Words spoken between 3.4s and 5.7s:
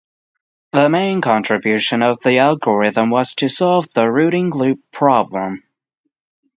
solve the routing loop problem.